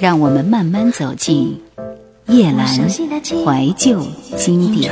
[0.00, 1.60] 让我们慢慢走进
[2.28, 4.02] 夜阑怀旧
[4.34, 4.90] 经典。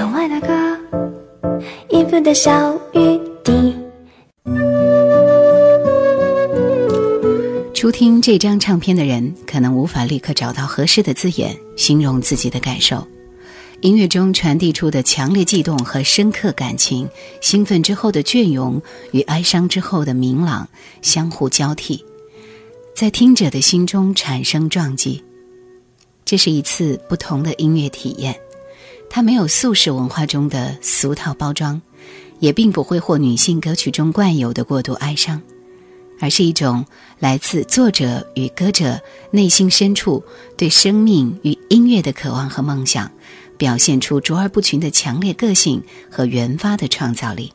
[7.72, 13.06] 初听这张唱片的人，可能无法立刻找到合适的字眼形容自己的感受。
[13.80, 17.08] 音乐中传递出的强烈悸动和深刻感情，
[17.40, 18.82] 兴奋之后的隽永
[19.12, 20.68] 与哀伤之后的明朗
[21.00, 22.04] 相互交替，
[22.98, 25.22] 在听者的心中产生撞击。
[26.24, 28.36] 这是一次不同的音乐体验，
[29.08, 31.80] 它没有素食文化中的俗套包装，
[32.40, 35.40] 也并不挥霍女性歌曲中惯有的过度哀伤，
[36.18, 36.84] 而是一种
[37.20, 40.24] 来自作者与歌者内心深处
[40.56, 43.08] 对生命与音乐的渴望和梦想。
[43.56, 47.52] 表现出卓而不群的强烈个性和原发的创造力。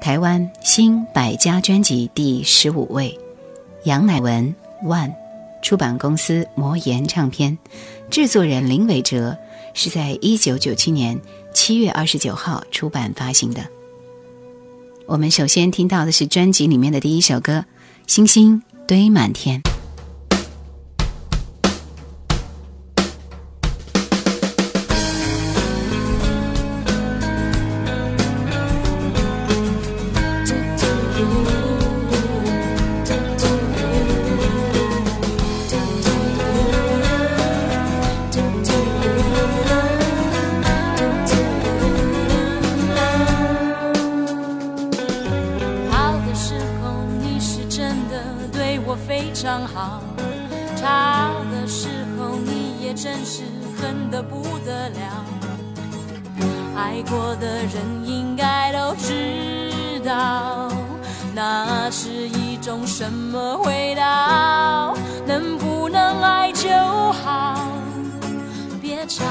[0.00, 3.18] 台湾新百家专辑第十五位，
[3.84, 5.12] 杨乃文 One，
[5.60, 7.58] 出版公司魔岩唱片，
[8.10, 9.36] 制作人林伟哲，
[9.74, 11.20] 是在一九九七年
[11.52, 13.62] 七月二十九号出版发行的。
[15.04, 17.58] 我们首先听到的是专辑里面的第一首歌
[18.06, 19.60] 《星星堆满天》。
[57.50, 57.74] 的人
[58.06, 60.68] 应该都知道，
[61.34, 64.94] 那是一种什么味道？
[65.26, 66.68] 能不能爱就
[67.10, 67.60] 好，
[68.80, 69.24] 别吵。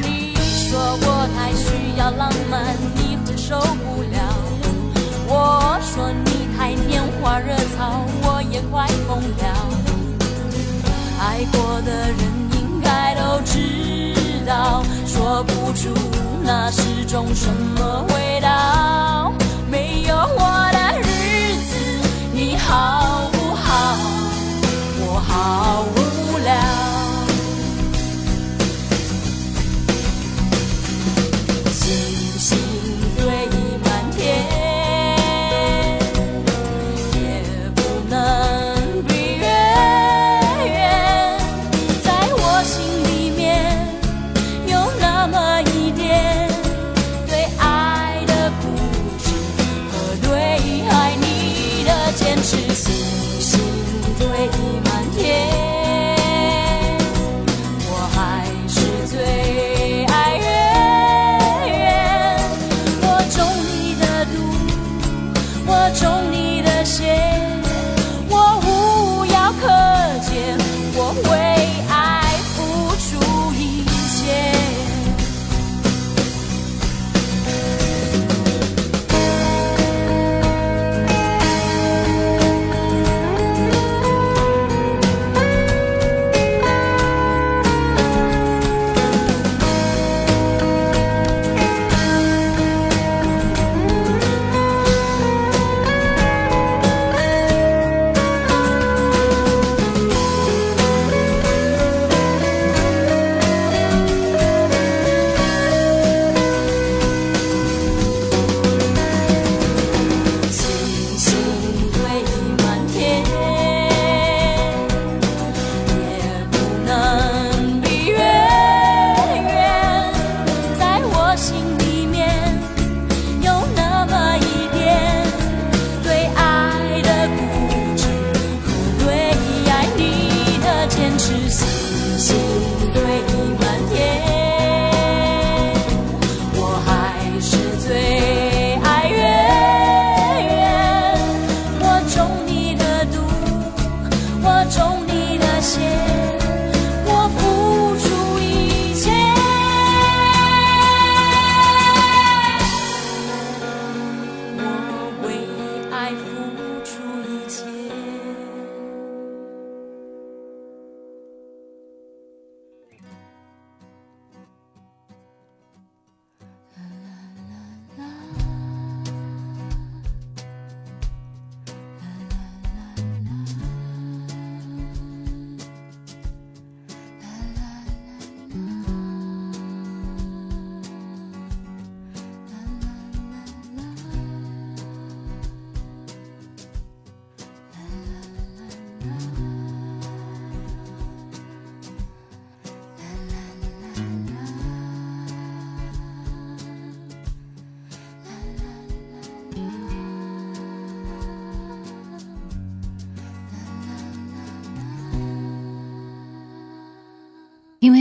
[0.00, 2.62] 你说我太需要浪漫，
[2.94, 4.18] 你会受不了。
[5.26, 9.75] 我说你太拈花惹草，我也快疯了。
[11.36, 12.18] 爱过的人
[12.54, 13.60] 应该都知
[14.46, 15.90] 道，说不出
[16.42, 19.34] 那是种什么味道。
[19.70, 21.76] 没有我的日子，
[22.32, 23.98] 你好不好？
[24.98, 26.00] 我好不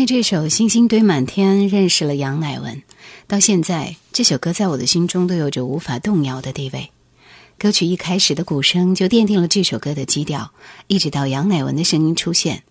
[0.05, 2.83] 这首《星星堆满天》认识了杨乃文，
[3.25, 6.91] 到现在这首歌在我的心中都有着无法动摇的地位。
[7.57, 10.51] 歌曲一开始的鼓声就奠定了这首歌的基调，
[10.85, 12.61] 一直到杨乃文的声音出现，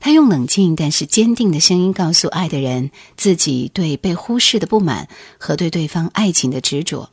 [0.00, 7.08] 他用冷静但是坚定的声音告诉爱的人自己对被忽视的不满和对对方爱情的执着。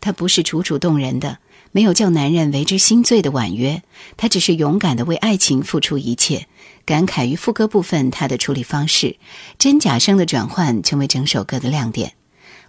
[0.00, 1.38] 他不是楚楚动人的。
[1.72, 3.82] 没有叫男人为之心醉的婉约，
[4.16, 6.46] 他只是勇敢的为爱情付出一切。
[6.86, 9.16] 感慨于副歌部分，他的处理方式，
[9.58, 12.12] 真假声的转换成为整首歌的亮点，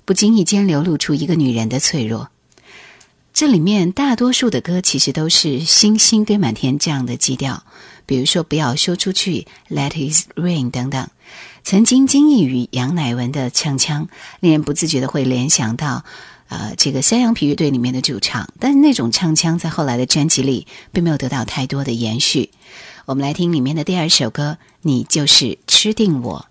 [0.06, 2.30] 不经意间流露出一个女人的脆弱。
[3.32, 7.64] 这里面大多数的歌其实都是星星堆满天这样的基调，
[8.08, 11.08] 比如说不要说出去，Let It Rain 等等，
[11.64, 14.10] 曾经惊异于杨乃文的唱腔，
[14.40, 16.04] 令人不自觉的会联想到。
[16.50, 22.52] 呃，这个山羊皮乐队里面的主唱，但是那种唱腔在后来的专辑里并没有得到太多的延续。
[23.08, 26.46] 我们来听里面的第二首歌，《你就是吃定我》。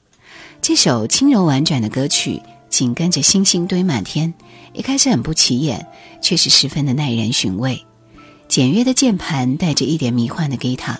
[0.63, 4.33] 这首轻柔婉转的歌曲，紧跟着星星堆满天，
[4.73, 5.87] 一开始很不起眼，
[6.23, 7.85] 却是十分的耐人寻味。
[8.49, 10.99] 简约的键盘带着一点迷幻的吉他，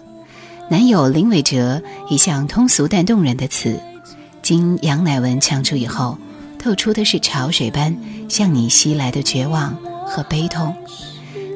[0.69, 3.81] 男友林伟哲一向通俗但动人的词，
[4.43, 6.19] 经杨乃文唱出以后。
[6.59, 7.97] 透出的是潮水般
[8.29, 9.75] 向你袭来的绝望
[10.05, 10.75] 和悲痛，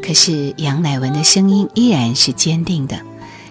[0.03, 2.99] 可是杨乃文的声音依然是坚定的，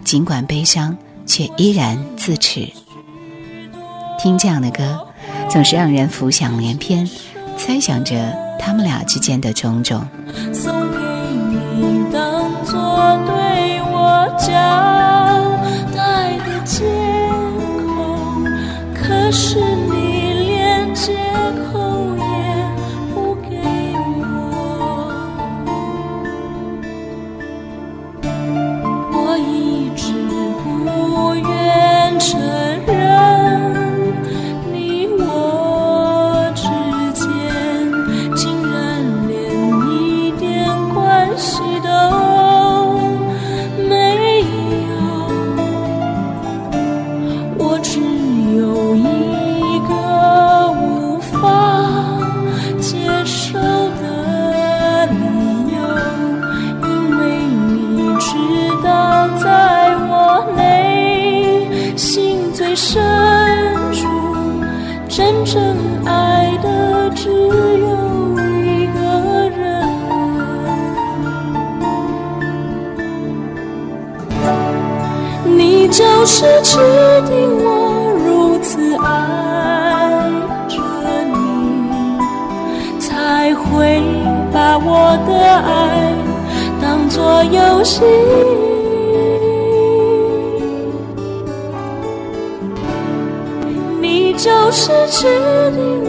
[0.10, 0.98] 尽管悲伤，
[1.28, 2.68] 却依然自持。
[4.18, 5.06] 听这样的歌，
[5.48, 7.08] 总是让人浮想联翩，
[7.56, 10.04] 猜想着他们俩之间的种种。
[10.52, 10.98] 送给
[11.78, 14.50] 你当作对我交
[15.96, 16.86] 代的借
[17.86, 18.42] 口，
[18.96, 19.60] 可是
[94.02, 95.28] 你就是指
[95.76, 96.09] 定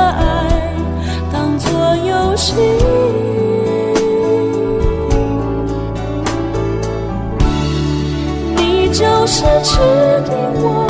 [0.00, 0.74] 爱
[1.32, 2.54] 当作游戏。
[8.56, 9.78] 你就是指
[10.26, 10.89] 定我。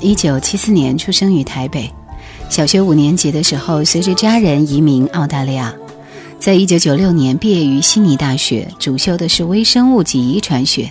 [0.00, 1.90] 一九七四年出生于台北，
[2.48, 5.74] 小学五年级的时候，随着家人移民澳大利亚。
[6.38, 10.90] 在一九九六年毕业于悉尼大学，主修的是微生物及遗传学。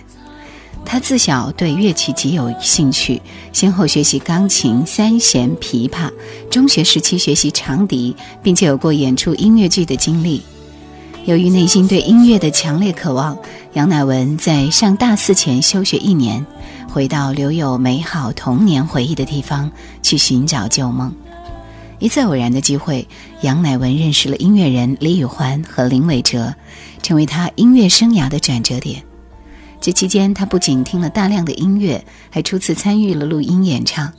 [0.84, 3.22] 他自小对乐器极有兴趣，
[3.52, 6.12] 先后学习钢琴、三弦、琵琶。
[6.50, 10.44] 中学时期学习长笛，并且有过演出音乐剧的经历。
[11.26, 13.36] 由于内心对音乐的强烈渴望，
[13.74, 16.46] 杨乃文在上大四前休学一年，
[16.96, 19.70] 回到留有美好童年回忆的地方
[20.02, 21.14] 去寻找旧梦。
[22.00, 23.06] 一次偶然的机会，
[23.42, 26.56] 杨乃文认识了音乐人李宇欢和林伟哲，
[27.04, 29.04] 成为他音乐生涯的转折点。
[29.82, 34.14] 这期间，他不仅听了大量的音乐，还初次参与了录音演唱。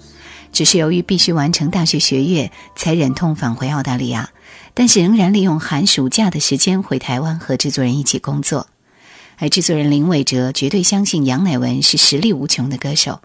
[0.53, 4.29] 只是由于必须完成大学学业，才忍痛返回澳大利亚。
[4.75, 8.67] 但是仍然利用寒暑假的时间回台湾和制作人一起工作。
[9.39, 13.21] 而制作人林伟哲绝对相信杨乃文是实力无穷的歌手，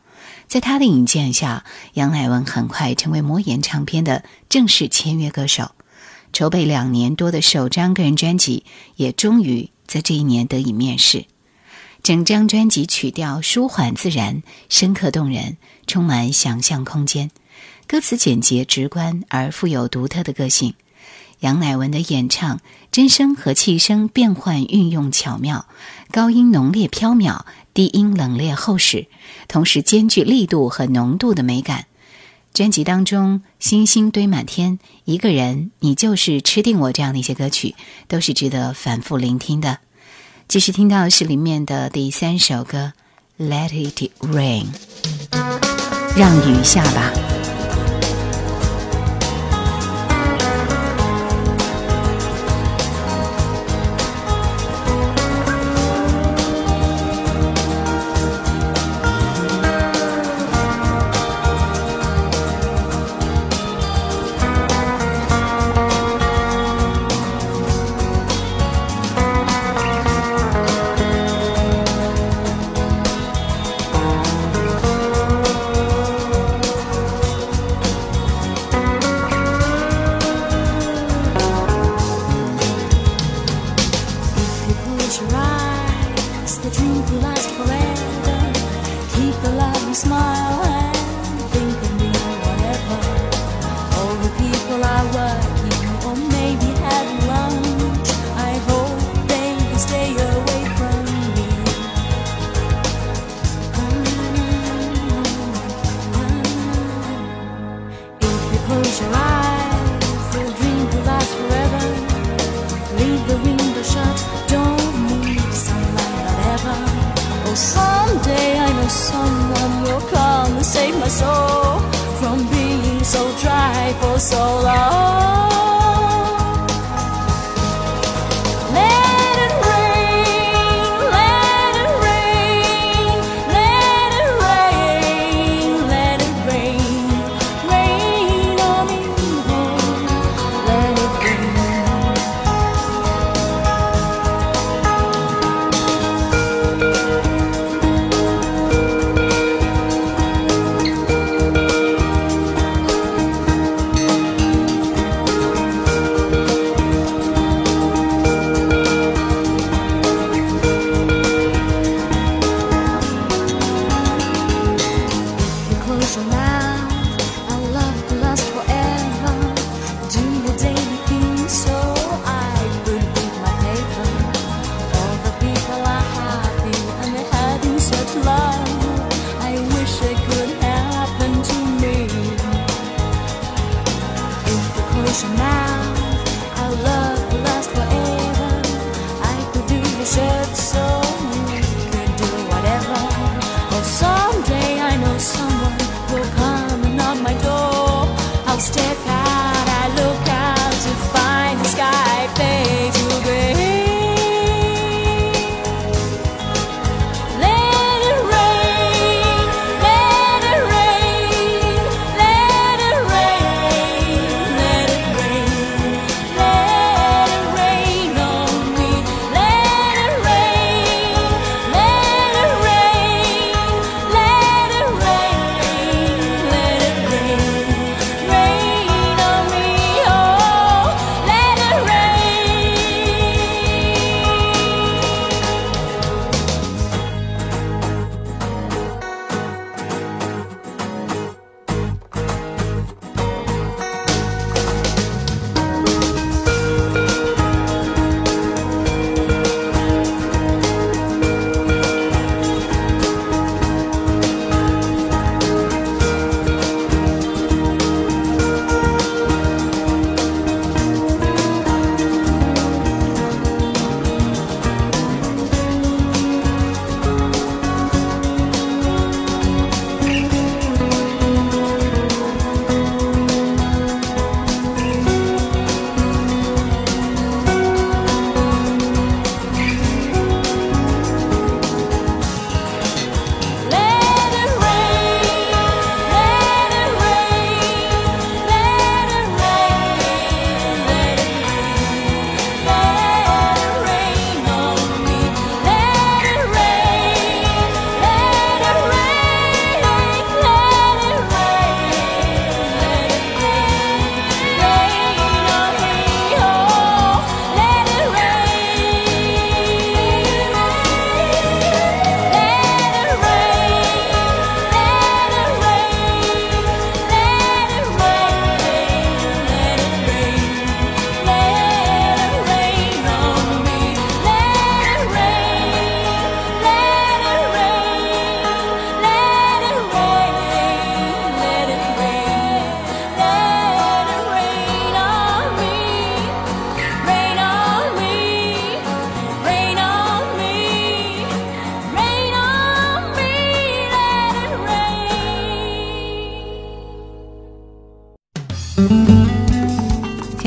[0.48, 1.64] 在他的引荐下，
[1.94, 5.72] 杨乃文很快成为魔岩唱片的正式签约歌手。
[6.34, 8.66] 筹备两年多的首张个人专辑，
[8.96, 11.26] 也终于在这一年得以面世。
[12.04, 17.32] 整张专辑曲调舒缓自然，深刻动人，充满想象空间。
[17.86, 20.74] 歌词简洁直观而富有独特的个性。
[21.42, 25.66] 杨乃文的演唱，真声和气声变换运用巧妙，
[26.12, 27.42] 高音浓烈飘渺，
[27.74, 29.08] 低音冷冽厚实，
[29.48, 31.86] 同时兼具力度和浓度的美感。
[32.54, 34.74] 专辑当中，《星星堆满天》、
[35.06, 37.76] 《一个人》、《你就是吃定我》这样的一些歌曲，
[38.10, 39.80] 都是值得反复聆听的。
[40.50, 42.92] 继续听到是里面的第三首歌
[43.50, 44.66] 《Let It Rain》，
[46.18, 47.41] 让雨下吧。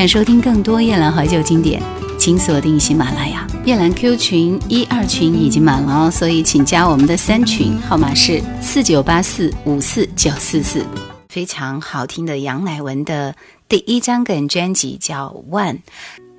[0.07, 1.83] 收听更多夜兰怀旧经典，
[2.19, 3.47] 请锁定喜马拉雅。
[3.65, 10.85] 夜兰 Q 群一二群已经满了哦，所以请加我们的三群，号码是四九八四五四九四四。
[11.29, 13.35] 非常好听的杨乃文的
[13.69, 15.75] 第一张个人专辑叫《One》。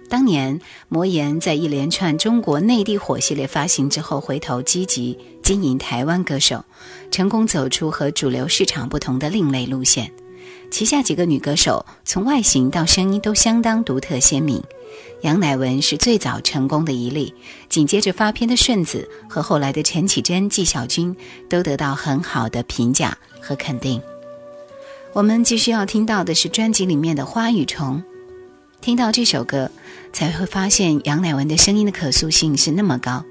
[0.07, 6.63] 当年魔岩在一连串中国内地火系列发行之后，回头积极经营台湾歌手，
[7.09, 10.11] 成功走出和主流市场不同的另类路线。
[10.75, 14.61] 旗下几个女歌手从外形到声音都相当独特鲜明，
[15.21, 17.33] 杨乃文是最早成功的一例，
[17.69, 21.15] 紧接着发片的顺子和后来的陈绮贞、纪晓君
[21.47, 24.01] 都得到很好的评价和肯定。
[25.13, 27.99] 我们继续要听到的是专辑里面的《花与虫》，
[28.81, 29.71] 听到这首歌，
[30.11, 33.23] 才会发现杨乃文的声音的可塑性是那么高。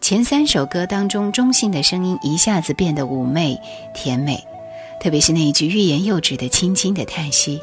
[0.00, 3.58] 前三首歌当中，中性的声音一下子变得妩媚
[3.94, 4.42] 甜美，
[5.00, 7.60] 特别是那一句欲言又止的轻轻的叹息。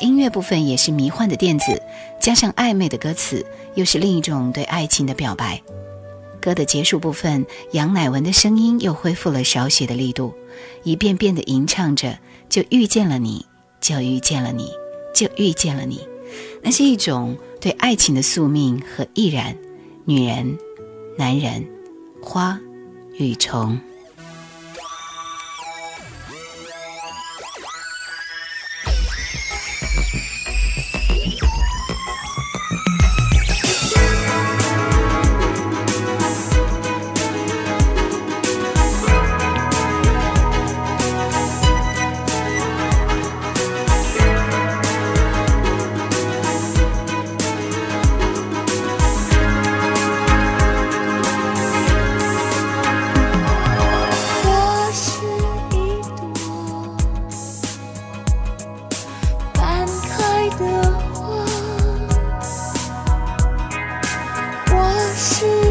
[0.00, 1.82] 音乐部分也是迷幻的电子，
[2.20, 5.60] 加上暧昧的歌词，又是另一种对爱情的表白。
[6.40, 10.34] 歌的结束部分，杨乃文的声音又恢复了少许的力度，
[10.82, 12.18] 一遍遍的吟唱着。
[12.50, 13.46] 就遇见了你，
[13.80, 14.70] 就遇见了你，
[15.12, 16.06] 就遇见了你。
[16.62, 19.56] 那是一种对爱情的宿命和毅然。
[20.04, 20.56] 女人，
[21.16, 21.66] 男人，
[22.22, 22.60] 花
[23.18, 23.80] 与虫。
[65.24, 65.63] shoes.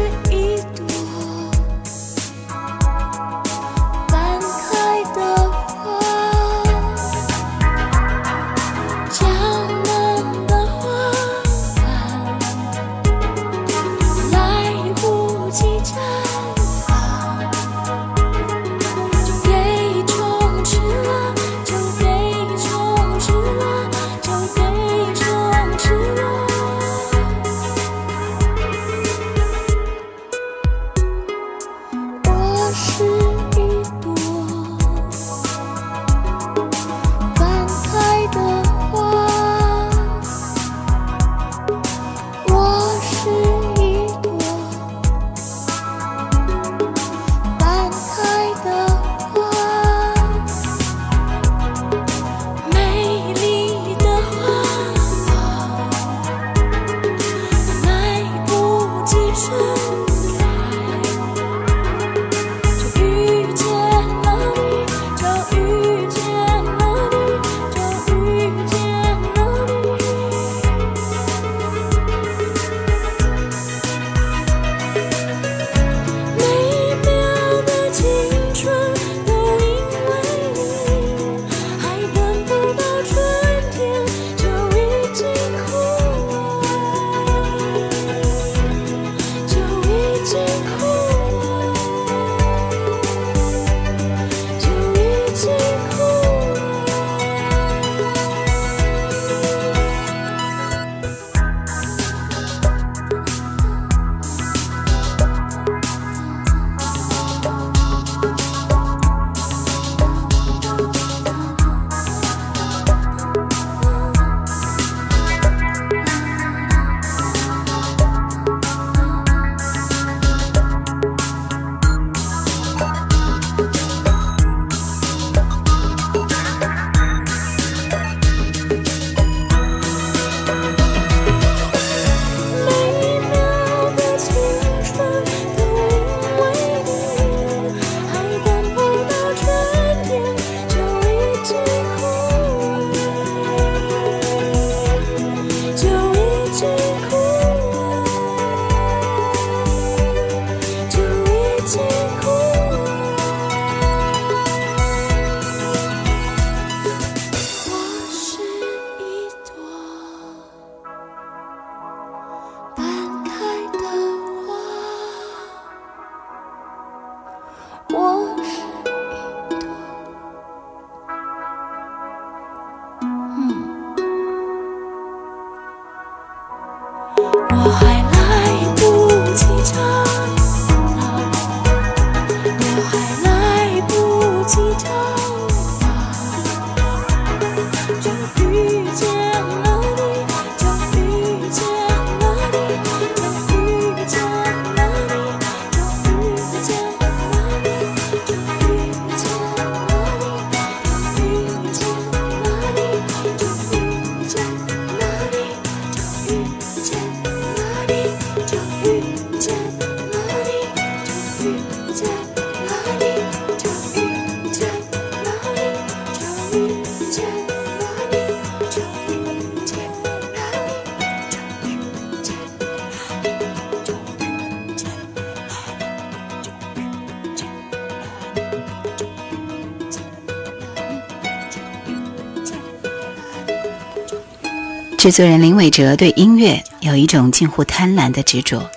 [235.04, 238.70] 制作人林伟哲对音乐有一种近乎贪婪的执着。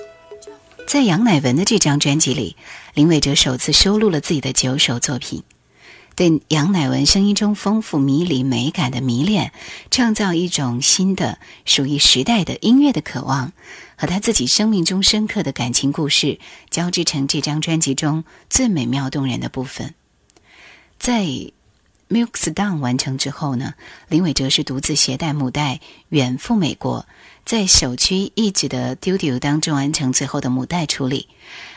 [0.86, 2.58] 在杨乃文的这张专辑里，
[2.94, 5.44] 林伟哲首次收录了自己的九首作品。
[6.18, 9.54] 对杨乃文声音中丰富迷离美感的迷恋，
[9.90, 13.54] 创造一种新的属于时代的音乐的渴望，
[13.96, 19.96] 和他自己生命中深刻的感情故事交织成这张专辑中最美妙动人的部分。
[21.00, 21.22] 在
[22.10, 23.74] 《Milk's Down》完成之后呢，
[24.08, 27.06] 林伟哲是独自携带母带远赴美国，
[27.46, 31.28] 在首屈一指的 Studio 当中完成最后的母带处理。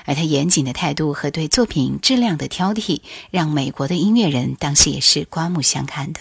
[0.05, 6.21] 而他严谨的态度和对作品质量的挑剔，让美国的音乐人当时也是刮目相看的。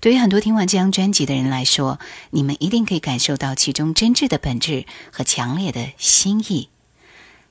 [0.00, 1.98] 对于很多听完这张专辑的人来说，
[2.30, 6.68] 你们一定可以感受到其中真挚的本质和强烈的心意。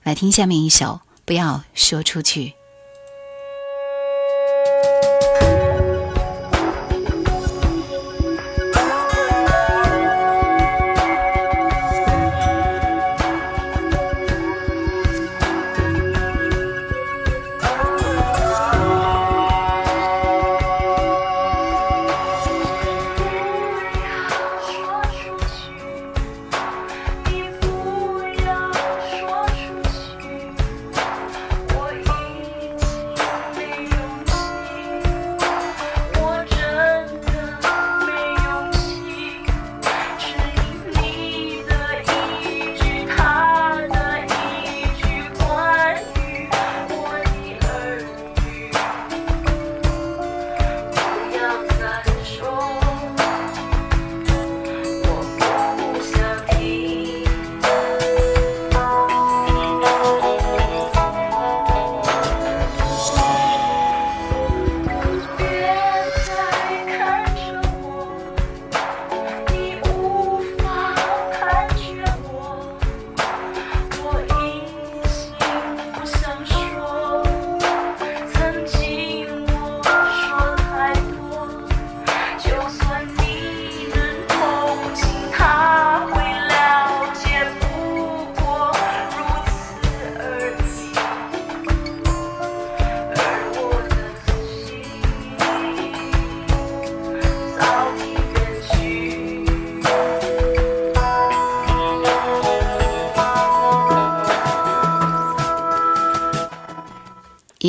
[0.03, 0.85] 来听下面一首
[1.25, 2.47] 《不要说出去》。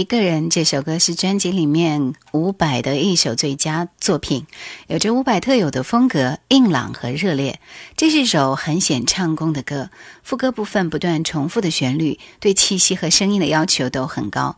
[0.03, 4.49] 一个人这首歌是专辑里面伍佰的一首最佳作品，
[4.89, 7.61] 有着伍佰特有的风格，硬朗和热烈。
[7.97, 9.91] 这是一首很显唱功的歌，
[10.25, 14.57] 副歌部分不断重复的旋律，对气息和声音的要求都很高。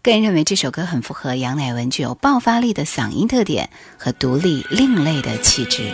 [0.00, 5.92] 个人认为这首歌很符合杨乃文具有爆发力的嗓音特点和独立另类的气质。